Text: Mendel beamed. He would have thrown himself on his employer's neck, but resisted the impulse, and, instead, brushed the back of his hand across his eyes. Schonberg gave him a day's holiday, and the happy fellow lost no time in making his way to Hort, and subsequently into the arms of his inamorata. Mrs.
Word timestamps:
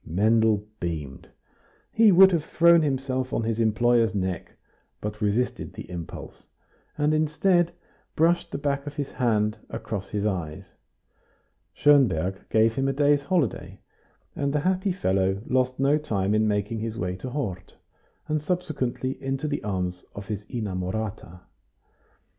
Mendel 0.03 0.65
beamed. 0.79 1.29
He 1.91 2.11
would 2.11 2.31
have 2.31 2.43
thrown 2.43 2.81
himself 2.81 3.31
on 3.31 3.43
his 3.43 3.59
employer's 3.59 4.15
neck, 4.15 4.53
but 4.99 5.21
resisted 5.21 5.71
the 5.73 5.87
impulse, 5.91 6.47
and, 6.97 7.13
instead, 7.13 7.71
brushed 8.15 8.49
the 8.51 8.57
back 8.57 8.87
of 8.87 8.95
his 8.95 9.11
hand 9.11 9.59
across 9.69 10.09
his 10.09 10.25
eyes. 10.25 10.65
Schonberg 11.71 12.49
gave 12.49 12.73
him 12.73 12.87
a 12.87 12.93
day's 12.93 13.21
holiday, 13.21 13.79
and 14.35 14.51
the 14.53 14.61
happy 14.61 14.91
fellow 14.91 15.39
lost 15.45 15.79
no 15.79 15.99
time 15.99 16.33
in 16.33 16.47
making 16.47 16.79
his 16.79 16.97
way 16.97 17.15
to 17.17 17.29
Hort, 17.29 17.75
and 18.27 18.41
subsequently 18.41 19.21
into 19.21 19.47
the 19.47 19.63
arms 19.63 20.03
of 20.15 20.29
his 20.29 20.45
inamorata. 20.49 21.41
Mrs. 21.41 21.41